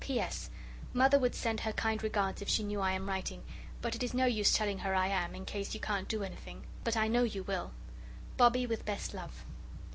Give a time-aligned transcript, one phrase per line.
[0.03, 0.49] P.S.
[0.93, 3.43] Mother would send her kind regards if she knew I am writing
[3.83, 6.63] but it is no use telling her I am, in case you can't do anything.
[6.83, 7.69] But I know you will.
[8.35, 9.45] Bobbie with best love."